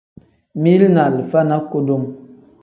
Mili 0.55 0.87
ni 0.93 0.99
alifa 1.01 1.43
ni 1.43 1.57
kudum. 1.71 2.01